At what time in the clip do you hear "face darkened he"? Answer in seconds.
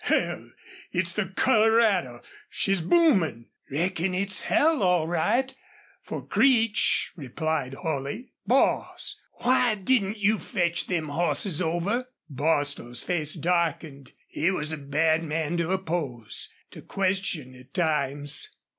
13.03-14.49